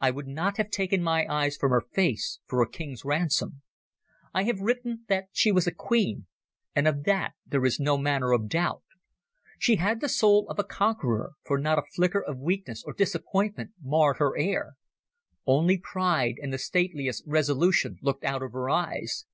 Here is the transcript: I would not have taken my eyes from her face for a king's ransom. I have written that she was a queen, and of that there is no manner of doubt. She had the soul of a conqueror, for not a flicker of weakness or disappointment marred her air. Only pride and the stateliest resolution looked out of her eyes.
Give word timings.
I 0.00 0.10
would 0.10 0.26
not 0.26 0.56
have 0.56 0.68
taken 0.68 1.00
my 1.00 1.24
eyes 1.32 1.56
from 1.56 1.70
her 1.70 1.80
face 1.92 2.40
for 2.44 2.60
a 2.60 2.68
king's 2.68 3.04
ransom. 3.04 3.62
I 4.34 4.42
have 4.42 4.58
written 4.58 5.04
that 5.06 5.26
she 5.30 5.52
was 5.52 5.68
a 5.68 5.72
queen, 5.72 6.26
and 6.74 6.88
of 6.88 7.04
that 7.04 7.34
there 7.46 7.64
is 7.64 7.78
no 7.78 7.96
manner 7.96 8.32
of 8.32 8.48
doubt. 8.48 8.82
She 9.60 9.76
had 9.76 10.00
the 10.00 10.08
soul 10.08 10.48
of 10.48 10.58
a 10.58 10.64
conqueror, 10.64 11.34
for 11.46 11.56
not 11.56 11.78
a 11.78 11.84
flicker 11.94 12.20
of 12.20 12.36
weakness 12.40 12.82
or 12.84 12.92
disappointment 12.92 13.70
marred 13.80 14.16
her 14.16 14.36
air. 14.36 14.72
Only 15.46 15.78
pride 15.78 16.34
and 16.42 16.52
the 16.52 16.58
stateliest 16.58 17.22
resolution 17.24 17.96
looked 18.02 18.24
out 18.24 18.42
of 18.42 18.50
her 18.50 18.68
eyes. 18.68 19.24